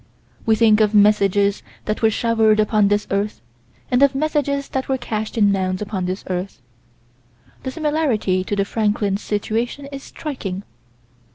[0.47, 3.39] We think of messages that were showered upon this earth,
[3.91, 6.59] and of messages that were cached in mounds upon this earth.
[7.61, 10.63] The similarity to the Franklin situation is striking.